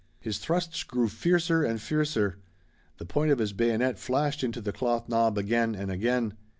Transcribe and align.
His 0.19 0.39
thrusts 0.39 0.81
grew 0.83 1.07
fiercer 1.07 1.61
and 1.61 1.79
fiercer. 1.79 2.39
The 2.97 3.05
point 3.05 3.29
of 3.29 3.37
his 3.37 3.53
bayonet 3.53 3.99
flashed 3.99 4.43
into 4.43 4.59
the 4.59 4.73
cloth 4.73 5.07
knob 5.07 5.37
again 5.37 5.75
and 5.75 5.91
again. 5.91 6.33